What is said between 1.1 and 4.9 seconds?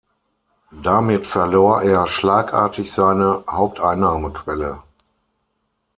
verlor er schlagartig seine Haupteinnahmequelle.